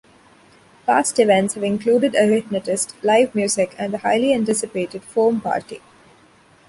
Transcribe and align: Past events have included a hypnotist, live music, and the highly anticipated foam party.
Past 0.87 1.19
events 1.19 1.53
have 1.53 1.63
included 1.63 2.15
a 2.15 2.25
hypnotist, 2.25 2.95
live 3.03 3.35
music, 3.35 3.75
and 3.77 3.93
the 3.93 3.99
highly 3.99 4.33
anticipated 4.33 5.03
foam 5.03 5.39
party. 5.39 5.79